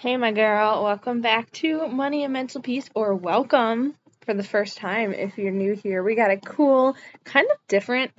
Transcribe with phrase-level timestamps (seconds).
[0.00, 4.76] Hey, my girl, welcome back to Money and Mental Peace, or welcome for the first
[4.76, 6.04] time if you're new here.
[6.04, 8.12] We got a cool, kind of different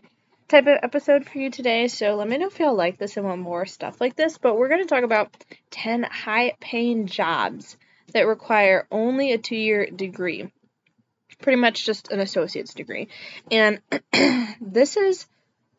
[0.50, 3.26] type of episode for you today, so let me know if y'all like this and
[3.26, 4.38] want more stuff like this.
[4.38, 5.34] But we're going to talk about
[5.71, 7.78] 10 high paying jobs
[8.14, 10.52] that require only a two year degree,
[11.41, 13.07] pretty much just an associate's degree.
[13.50, 13.80] And
[14.59, 15.25] this is,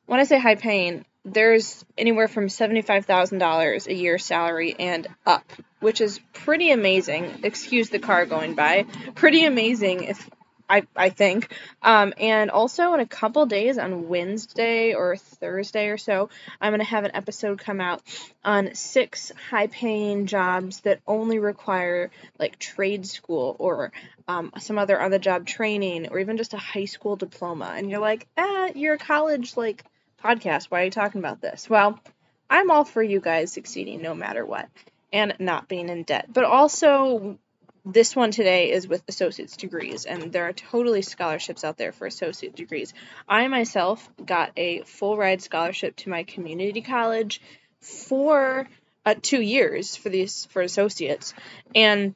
[0.06, 5.44] when I say high paying, there's anywhere from $75,000 a year salary and up,
[5.80, 7.40] which is pretty amazing.
[7.42, 8.86] Excuse the car going by.
[9.14, 10.30] Pretty amazing if
[10.70, 11.52] I, I think.
[11.82, 16.78] Um, and also in a couple days on Wednesday or Thursday or so, I'm going
[16.80, 18.02] to have an episode come out
[18.44, 23.92] on six high paying jobs that only require like trade school or
[24.28, 27.74] um, some other on the job training or even just a high school diploma.
[27.76, 29.84] And you're like, ah, you're a college like
[30.22, 30.66] podcast.
[30.66, 31.68] Why are you talking about this?
[31.68, 31.98] Well,
[32.48, 34.68] I'm all for you guys succeeding no matter what
[35.12, 36.26] and not being in debt.
[36.32, 37.38] But also,
[37.84, 42.06] this one today is with associate's degrees, and there are totally scholarships out there for
[42.06, 42.92] associate degrees.
[43.28, 47.40] I myself got a full ride scholarship to my community college
[47.80, 48.68] for
[49.06, 51.34] uh, two years for these for associates,
[51.74, 52.14] and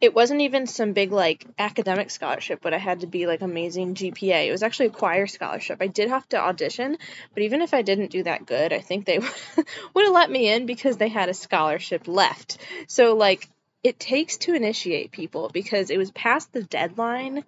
[0.00, 3.94] it wasn't even some big like academic scholarship but i had to be like amazing
[3.94, 5.78] gpa it was actually a choir scholarship.
[5.80, 6.96] I did have to audition
[7.34, 9.18] but even if i didn't do that good i think they
[9.94, 12.58] would have let me in because they had a scholarship left.
[12.86, 13.48] So like
[13.82, 17.44] it takes to initiate people because it was past the deadline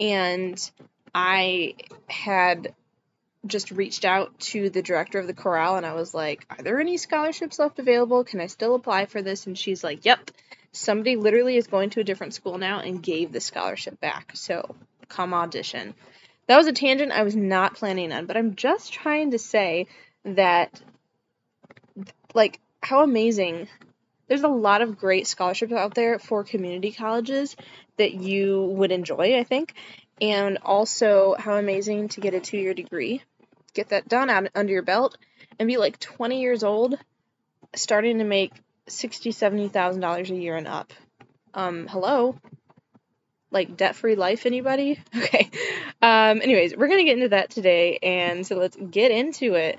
[0.00, 0.70] and
[1.14, 1.74] i
[2.08, 2.74] had
[3.46, 6.80] just reached out to the director of the chorale and I was like, Are there
[6.80, 8.24] any scholarships left available?
[8.24, 9.46] Can I still apply for this?
[9.46, 10.30] And she's like, Yep,
[10.72, 14.32] somebody literally is going to a different school now and gave the scholarship back.
[14.34, 14.74] So
[15.08, 15.94] come audition.
[16.46, 19.88] That was a tangent I was not planning on, but I'm just trying to say
[20.24, 20.80] that,
[22.34, 23.68] like, how amazing.
[24.28, 27.56] There's a lot of great scholarships out there for community colleges
[27.96, 29.74] that you would enjoy, I think.
[30.20, 33.22] And also, how amazing to get a two year degree,
[33.74, 35.18] get that done out under your belt,
[35.58, 36.98] and be like 20 years old,
[37.74, 38.52] starting to make
[38.88, 40.92] sixty, seventy thousand dollars a year and up.
[41.54, 42.38] Um, hello?
[43.50, 45.00] Like debt free life, anybody?
[45.16, 45.50] Okay.
[46.02, 49.78] Um, anyways, we're gonna get into that today, and so let's get into it.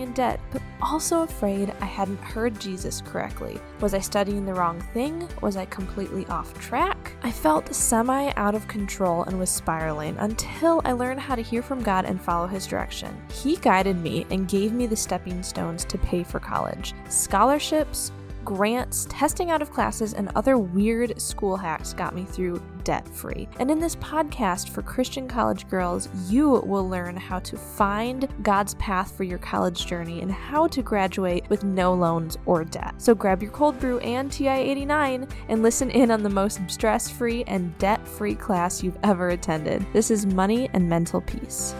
[0.00, 3.60] in debt, but also afraid I hadn't heard Jesus correctly.
[3.80, 5.28] Was I studying the wrong thing?
[5.40, 7.12] Was I completely off track?
[7.22, 11.42] I felt semi out of control and was spiraling until until I learned how to
[11.42, 13.16] hear from God and follow His direction.
[13.32, 18.12] He guided me and gave me the stepping stones to pay for college scholarships,
[18.44, 23.48] grants, testing out of classes, and other weird school hacks got me through debt free.
[23.58, 28.74] And in this podcast for Christian college girls, you will learn how to find God's
[28.76, 32.94] path for your college journey and how to graduate with no loans or debt.
[32.98, 37.10] So grab your cold brew and TI 89 and listen in on the most stress
[37.10, 39.84] free and debt free class you've ever attended.
[39.92, 41.74] This is Money and Mental Peace.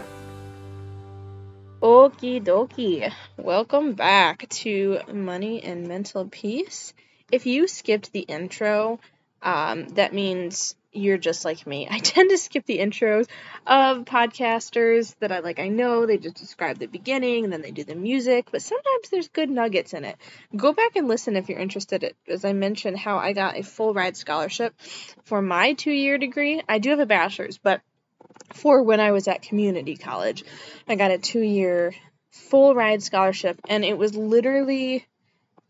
[1.81, 3.13] Okie dokie.
[3.37, 6.95] Welcome back to Money and Mental Peace.
[7.31, 8.99] If you skipped the intro,
[9.43, 11.87] um, that means you're just like me.
[11.91, 13.29] I tend to skip the intros
[13.67, 15.59] of podcasters that I like.
[15.59, 19.11] I know they just describe the beginning and then they do the music, but sometimes
[19.11, 20.17] there's good nuggets in it.
[20.55, 22.15] Go back and listen if you're interested.
[22.29, 24.75] As I mentioned, how I got a full ride scholarship
[25.25, 26.63] for my two year degree.
[26.69, 27.81] I do have a bachelor's, but
[28.55, 30.45] for when I was at community college.
[30.89, 31.95] I got a two year
[32.31, 35.07] full ride scholarship, and it was literally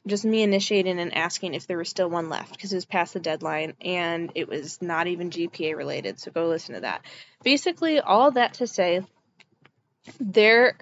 [0.07, 3.15] just me initiating and asking if there was still one left because it was past
[3.15, 6.21] the deadline and it was not even GPA related.
[6.21, 7.03] So go listen to that.
[7.43, 9.03] Basically, all that to say,
[10.21, 10.77] there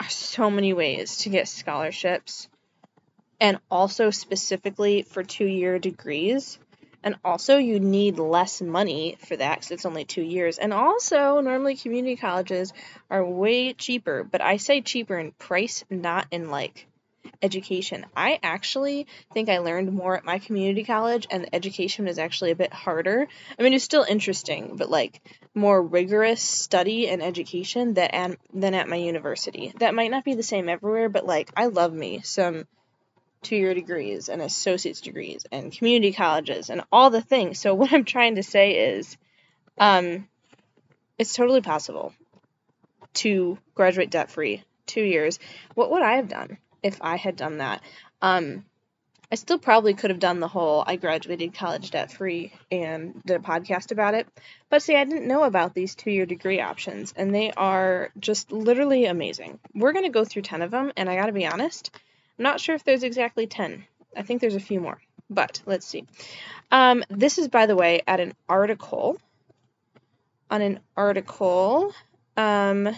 [0.00, 2.48] are so many ways to get scholarships
[3.40, 6.58] and also specifically for two year degrees.
[7.02, 10.58] And also, you need less money for that because it's only two years.
[10.58, 12.72] And also, normally community colleges
[13.08, 16.88] are way cheaper, but I say cheaper in price, not in like
[17.42, 18.06] education.
[18.16, 22.56] I actually think I learned more at my community college, and education was actually a
[22.56, 23.26] bit harder.
[23.58, 25.20] I mean, it's still interesting, but like
[25.54, 29.72] more rigorous study and education that at, than at my university.
[29.78, 32.66] That might not be the same everywhere, but like I love me some
[33.42, 37.58] two year degrees and associate's degrees and community colleges and all the things.
[37.60, 39.16] So, what I'm trying to say is
[39.78, 40.26] um,
[41.18, 42.12] it's totally possible
[43.14, 45.38] to graduate debt free two years.
[45.74, 46.58] What would I have done
[46.88, 47.82] if I had done that?
[48.20, 48.64] Um,
[49.30, 53.36] I still probably could have done the whole I graduated college debt free and did
[53.36, 54.26] a podcast about it.
[54.70, 58.50] But see, I didn't know about these two year degree options, and they are just
[58.50, 59.58] literally amazing.
[59.74, 61.90] We're going to go through 10 of them, and I got to be honest,
[62.38, 63.84] I'm not sure if there's exactly 10.
[64.16, 64.98] I think there's a few more,
[65.28, 66.06] but let's see.
[66.70, 69.18] Um, this is, by the way, at an article.
[70.50, 71.92] On an article.
[72.38, 72.96] Um,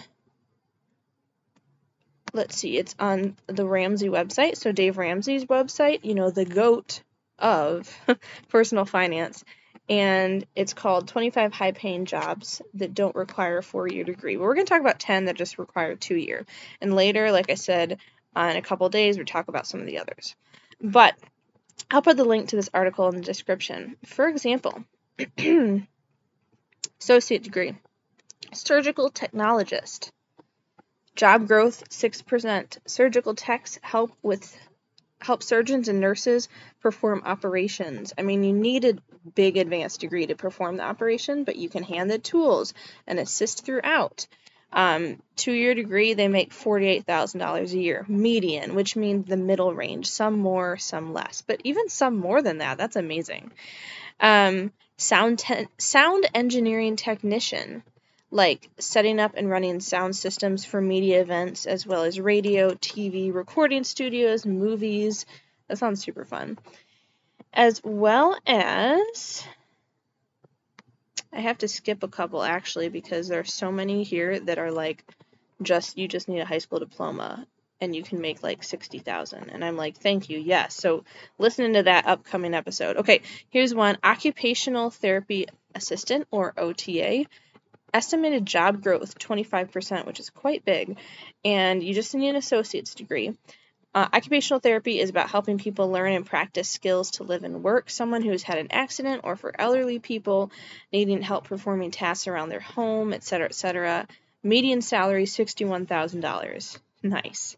[2.33, 4.57] let's see, it's on the Ramsey website.
[4.57, 7.01] So Dave Ramsey's website, you know, the goat
[7.39, 7.89] of
[8.49, 9.43] personal finance.
[9.89, 14.37] And it's called 25 high paying jobs that don't require a four year degree.
[14.37, 16.45] But we're going to talk about 10 that just require two year.
[16.79, 17.99] And later, like I said,
[18.35, 20.35] uh, in a couple days, we talk about some of the others.
[20.79, 21.15] But
[21.89, 23.97] I'll put the link to this article in the description.
[24.05, 24.83] For example,
[27.01, 27.75] associate degree,
[28.53, 30.09] surgical technologist,
[31.15, 32.77] Job growth 6%.
[32.85, 34.57] Surgical techs help with
[35.19, 36.49] help surgeons and nurses
[36.81, 38.13] perform operations.
[38.17, 38.97] I mean, you need a
[39.35, 42.73] big advanced degree to perform the operation, but you can hand the tools
[43.05, 44.25] and assist throughout.
[44.73, 50.09] Um, two year degree, they make $48,000 a year, median, which means the middle range,
[50.09, 52.77] some more, some less, but even some more than that.
[52.77, 53.51] That's amazing.
[54.19, 57.83] Um, sound, te- sound engineering technician
[58.31, 63.33] like setting up and running sound systems for media events as well as radio, TV,
[63.33, 65.25] recording studios, movies.
[65.67, 66.57] That sounds super fun.
[67.53, 69.43] As well as
[71.33, 74.71] I have to skip a couple actually because there are so many here that are
[74.71, 75.03] like
[75.61, 77.45] just you just need a high school diploma
[77.81, 80.39] and you can make like 60,000 and I'm like thank you.
[80.39, 80.73] Yes.
[80.73, 81.03] So
[81.37, 82.97] listening to that upcoming episode.
[82.97, 83.97] Okay here's one.
[84.03, 87.25] Occupational therapy assistant or OTA
[87.93, 90.97] estimated job growth 25%, which is quite big,
[91.43, 93.35] and you just need an associate's degree.
[93.93, 97.89] Uh, occupational therapy is about helping people learn and practice skills to live and work.
[97.89, 100.49] Someone who's had an accident, or for elderly people
[100.93, 104.07] needing help performing tasks around their home, etc., etc.
[104.43, 106.79] Median salary $61,000.
[107.03, 107.57] Nice.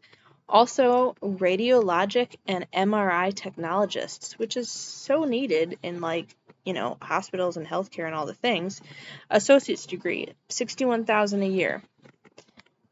[0.50, 6.36] Also, radiologic and MRI technologists, which is so needed in like
[6.66, 8.82] you know, hospitals and healthcare and all the things.
[9.30, 11.84] Associate's degree, 61,000 a year.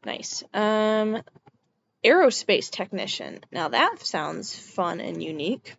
[0.04, 0.42] Nice.
[0.52, 1.22] Um
[2.04, 3.40] aerospace technician.
[3.52, 5.74] Now that sounds fun and unique.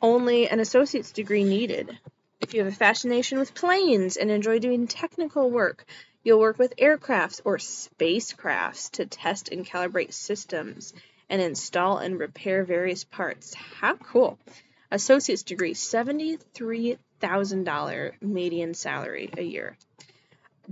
[0.00, 1.98] Only an associate's degree needed.
[2.40, 5.84] If you have a fascination with planes and enjoy doing technical work,
[6.24, 10.92] you'll work with aircrafts or spacecrafts to test and calibrate systems
[11.28, 13.54] and install and repair various parts.
[13.54, 14.38] How cool!
[14.92, 19.76] Associate's degree, $73,000 median salary a year.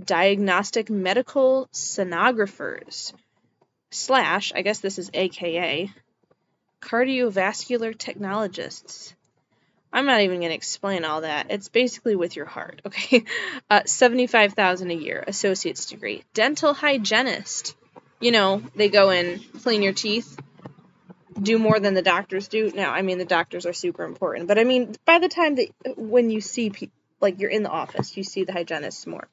[0.01, 3.11] Diagnostic medical sonographers,
[3.89, 5.91] slash, I guess this is AKA,
[6.81, 9.13] cardiovascular technologists.
[9.91, 11.47] I'm not even going to explain all that.
[11.49, 13.23] It's basically with your heart, okay?
[13.69, 16.23] Uh, 75,000 a year, associate's degree.
[16.35, 17.75] Dental hygienist.
[18.19, 20.37] You know, they go in, clean your teeth,
[21.39, 22.71] do more than the doctors do.
[22.73, 25.69] Now, I mean, the doctors are super important, but I mean, by the time that
[25.97, 29.27] when you see people, like you're in the office, you see the hygienists more.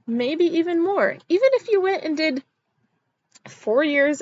[0.07, 1.17] maybe even more.
[1.27, 2.43] Even if you went and did
[3.47, 4.21] four years,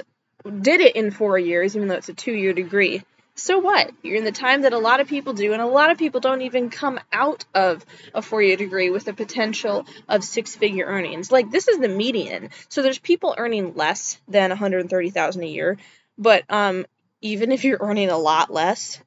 [0.61, 3.03] did it in four years, even though it's a two year degree,
[3.39, 3.91] so what?
[4.01, 6.19] You're in the time that a lot of people do, and a lot of people
[6.19, 10.85] don't even come out of a four year degree with the potential of six figure
[10.85, 11.31] earnings.
[11.31, 12.49] Like this is the median.
[12.67, 15.77] So there's people earning less than 130,000 a year,
[16.17, 16.87] but um
[17.21, 18.99] even if you're earning a lot less,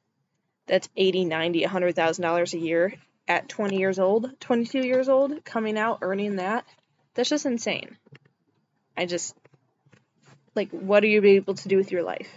[0.71, 2.95] that's 80, 90, 100,000 dollars a year
[3.29, 6.65] at 20 years old, 22 years old, coming out earning that.
[7.15, 7.97] That's just insane.
[8.97, 9.37] I just
[10.55, 12.31] like what are you able to do with your life?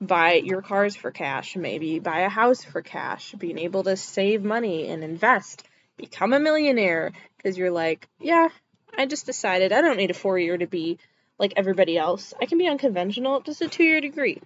[0.00, 4.44] buy your cars for cash, maybe buy a house for cash, being able to save
[4.44, 5.64] money and invest,
[5.96, 8.48] become a millionaire because you're like, yeah,
[8.96, 10.98] I just decided I don't need a four year to be
[11.38, 12.34] like everybody else.
[12.40, 14.40] I can be unconventional, just a two year degree.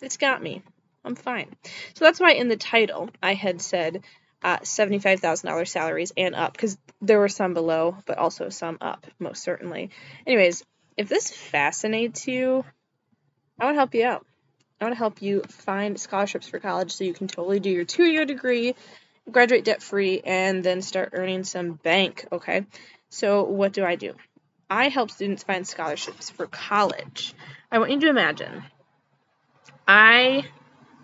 [0.00, 0.62] It's got me.
[1.04, 1.54] I'm fine.
[1.94, 4.02] So that's why in the title I had said
[4.42, 9.42] uh, $75,000 salaries and up because there were some below, but also some up, most
[9.42, 9.90] certainly.
[10.26, 10.62] Anyways,
[10.96, 12.64] if this fascinates you,
[13.58, 14.26] I want to help you out.
[14.80, 17.84] I want to help you find scholarships for college so you can totally do your
[17.84, 18.74] two year degree,
[19.30, 22.26] graduate debt free, and then start earning some bank.
[22.32, 22.66] Okay.
[23.08, 24.14] So, what do I do?
[24.68, 27.34] I help students find scholarships for college.
[27.70, 28.64] I want you to imagine
[29.86, 30.44] I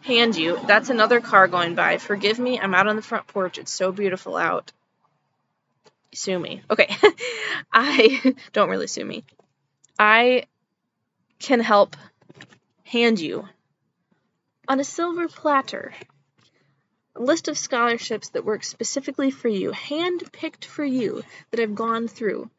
[0.03, 1.99] hand you, that's another car going by.
[1.99, 3.59] Forgive me, I'm out on the front porch.
[3.59, 4.73] It's so beautiful out.
[6.13, 6.63] Sue me.
[6.71, 6.95] Okay.
[7.73, 9.25] I don't really sue me.
[9.99, 10.45] I
[11.39, 11.97] can help
[12.85, 13.49] hand you
[14.67, 15.93] on a silver platter,
[17.17, 21.75] a list of scholarships that work specifically for you, hand picked for you, that I've
[21.75, 22.51] gone through.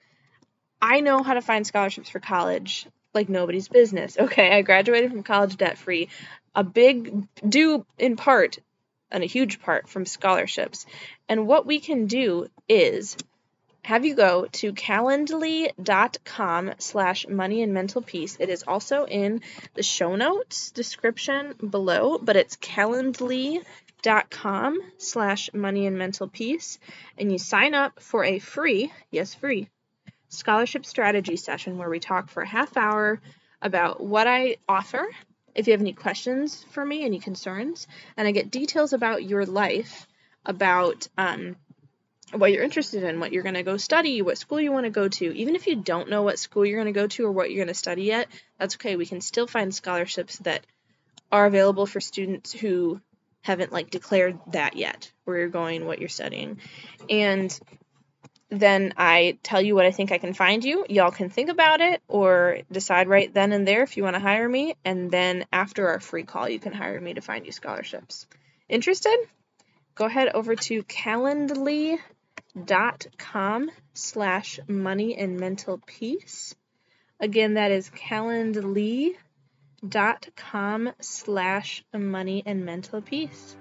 [0.81, 4.17] I know how to find scholarships for college like nobody's business.
[4.17, 6.09] Okay, I graduated from college debt free,
[6.55, 8.57] a big due in part
[9.11, 10.85] and a huge part from scholarships.
[11.27, 13.17] And what we can do is
[13.83, 18.37] have you go to calendly.com slash money and mental peace.
[18.39, 19.41] It is also in
[19.73, 26.77] the show notes description below, but it's calendly.com slash money and mental peace.
[27.17, 29.67] And you sign up for a free, yes, free,
[30.29, 33.19] scholarship strategy session where we talk for a half hour
[33.63, 35.09] about what I offer.
[35.55, 39.45] If you have any questions for me, any concerns, and I get details about your
[39.45, 40.07] life,
[40.45, 41.55] about um,
[42.33, 44.91] what you're interested in, what you're going to go study, what school you want to
[44.91, 45.35] go to.
[45.37, 47.63] Even if you don't know what school you're going to go to or what you're
[47.63, 48.27] going to study yet,
[48.57, 48.95] that's okay.
[48.95, 50.65] We can still find scholarships that
[51.31, 53.01] are available for students who
[53.41, 56.59] haven't like declared that yet, where you're going, what you're studying.
[57.09, 57.57] And
[58.51, 60.85] then I tell you what I think I can find you.
[60.89, 64.19] Y'all can think about it or decide right then and there if you want to
[64.19, 64.75] hire me.
[64.83, 68.27] And then after our free call, you can hire me to find you scholarships.
[68.67, 69.17] Interested?
[69.95, 71.97] Go ahead over to Calendly
[72.65, 76.53] dot com slash money and mental peace.
[77.19, 79.15] Again, that is calendly
[79.87, 83.55] dot com slash money and mental peace.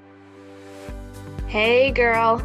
[1.46, 2.44] Hey girl.